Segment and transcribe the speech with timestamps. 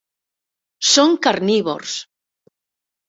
[0.93, 1.95] Són carnívors.